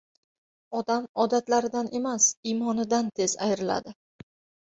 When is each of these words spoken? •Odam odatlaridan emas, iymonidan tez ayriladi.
•Odam 0.77 1.03
odatlaridan 1.25 1.91
emas, 1.99 2.27
iymonidan 2.53 3.11
tez 3.21 3.29
ayriladi. 3.49 3.93